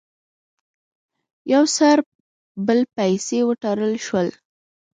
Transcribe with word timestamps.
یو 1.53 1.63
پر 1.75 1.97
بل 2.67 2.79
پسې 2.95 3.39
وتړل 3.47 3.93
شول، 4.05 4.27